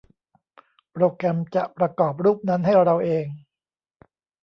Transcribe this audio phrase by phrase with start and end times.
[0.91, 3.25] โปรแกรมจะประกอบรูปนั้นให้เราเอง!